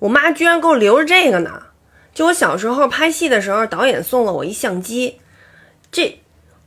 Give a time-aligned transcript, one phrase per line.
[0.00, 1.62] 我妈居然给我留着这个呢。
[2.14, 5.20] 就我小时候拍戏的时候，导演送了我一相机，
[5.92, 6.20] 这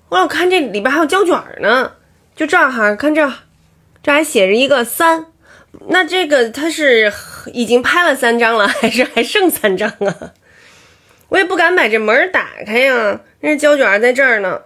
[0.09, 1.93] 我老看这里边还有胶卷呢。
[2.35, 3.31] 就这儿哈，看这，
[4.01, 5.25] 这还写着一个三。
[5.87, 7.11] 那这个他是
[7.53, 10.34] 已经拍了三张了，还是还剩三张啊？
[11.30, 14.61] 我也不敢把这门打开呀，那胶卷在这儿呢。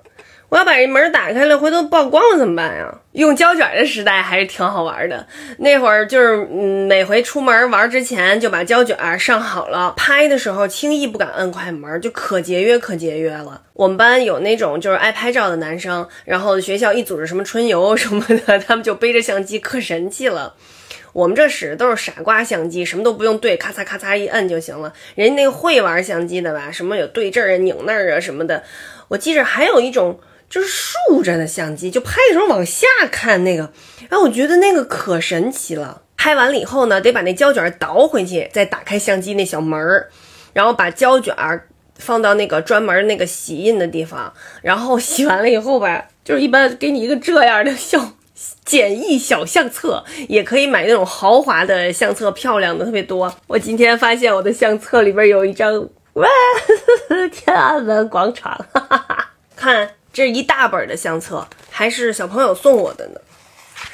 [0.54, 2.96] 我要把这门打开了，回头曝光了怎么办呀？
[3.14, 5.26] 用胶卷的时代还是挺好玩的。
[5.58, 13.64] 那会儿就是，嗯，每回出门玩之前就把胶卷上好了，拍的时候轻易不敢摁快门，就可节约可节约了。
[13.74, 20.54] 我们班有那种就是爱拍照的男生，然后学校一组织什么春游什么的， 他们就背着相机，可神气了。
[21.14, 24.94] 我们这使的都是傻瓜相机，什么都不用对，咔嚓咔嚓一摁就行了。
[25.16, 28.62] 人家那个会玩相机的吧，什么有对这儿、拧那儿啊什么的。
[29.08, 30.20] 我记着还有一种
[30.54, 33.74] 就是竖着的相机，就拍的时候往下看那个。
[34.08, 36.04] 哎，我觉得那个可神奇了。
[36.16, 40.10] 拍完了以后呢，得把那胶卷倒回去，再打开相机那小门儿，
[40.54, 41.36] 然后把胶卷
[41.98, 44.32] 放到那个专门那个洗印的地方，
[44.62, 48.14] 然后洗完了以后吧，就是一般给你一个这样的小。
[48.66, 53.34] 简易小相册也可以买那种豪华的相册，漂亮的特别多。
[53.48, 55.74] 我今天发现我的相册里边有一张
[56.14, 56.28] 哇，
[57.32, 59.32] 天安门广场，哈哈哈！
[59.56, 63.20] 看这一大本的相册，还是小朋友送我的呢。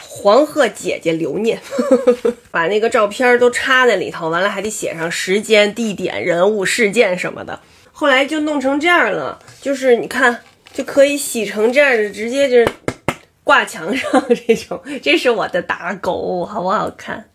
[0.07, 1.59] 黄鹤姐姐留念，
[2.51, 7.59] 把那个照片都插在里头，完了还得写上时间、地点、人物、事件什么的。
[7.91, 12.71] 后来就弄成这样了，就是你看就可以洗成这样的，直接就。
[13.41, 17.31] 挂墙上这种，这是我的打狗，好不好看？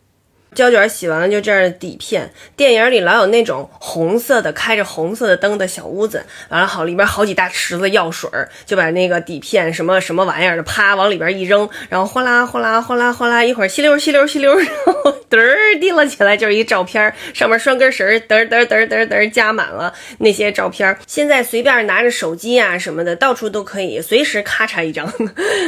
[0.54, 8.30] 胶卷洗完了就这样的底片，电影里老有那种红色的开着红色的灯的小屋子，完了好里边好几大池子药水，
[8.64, 20.96] 就把那个底片什么什么玩意儿的啪往里边一扔，然后哗啦哗啦哗啦哗啦，一会儿吸溜吸溜吸溜，然后嘚儿滴了起来，就是一照片，上面拴根绳，嘚嘚嘚嘚嘚夹满了那些照片。
[21.06, 25.12] 现在随便拿着手机啊什么的，到处都可以随时咔嚓一张，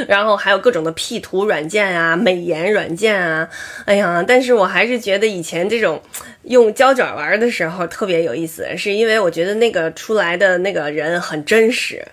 [0.06, 3.48] 然后还有各种的 P 图软件啊、美颜软件啊，
[3.84, 4.75] 哎呀，但是我还。
[4.76, 5.98] 还是觉得以前这种
[6.42, 12.06] 用胶卷玩的时候特别有意思，是因为我觉得那个出来的那个人很真实。